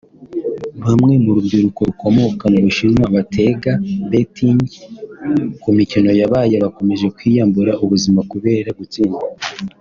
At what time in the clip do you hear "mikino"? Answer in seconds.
5.77-6.09